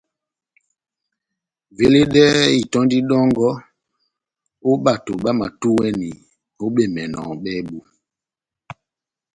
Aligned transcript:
Veledɛhɛ 1.77 2.43
itɔ́ndi 2.61 2.97
dɔ́ngɔ 3.09 3.49
ó 4.69 4.71
bato 4.83 5.11
bámatúwɛni 5.23 6.09
ó 6.63 6.65
bemɛnɔ 6.75 7.21
bábu. 7.43 7.77